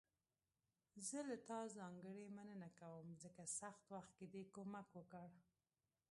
[1.07, 5.29] زه له تا ځانګړي مننه کوم، ځکه سخت وخت کې دې کومک وکړ.